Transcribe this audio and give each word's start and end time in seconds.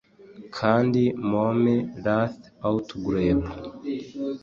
Kandi 0.57 1.01
mome 1.29 1.75
raths 2.05 2.45
outgrabe 2.67 3.47